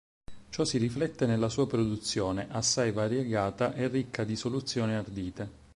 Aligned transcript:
Ciò 0.49 0.63
si 0.65 0.79
riflette 0.79 1.27
nella 1.27 1.47
sua 1.47 1.67
produzione, 1.67 2.47
assai 2.49 2.91
variegata 2.91 3.75
e 3.75 3.87
ricca 3.87 4.23
di 4.23 4.35
soluzioni 4.35 4.95
ardite. 4.95 5.49